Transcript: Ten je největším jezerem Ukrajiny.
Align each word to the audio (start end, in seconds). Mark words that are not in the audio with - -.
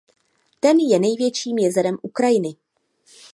Ten 0.59 0.79
je 0.79 0.99
největším 0.99 1.57
jezerem 1.57 1.97
Ukrajiny. 2.01 2.55